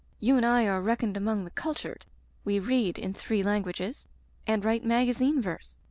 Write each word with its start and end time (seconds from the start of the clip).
You 0.19 0.35
and 0.35 0.43
I 0.43 0.65
are 0.65 0.81
reckoned 0.81 1.15
among 1.15 1.43
the 1.43 1.51
cultured. 1.51 2.07
We 2.43 2.57
read— 2.57 2.95
^in 2.95 3.15
three 3.15 3.43
languages— 3.43 4.07
and 4.47 4.65
write 4.65 4.83
maga 4.83 5.13
zine 5.13 5.43
verse. 5.43 5.77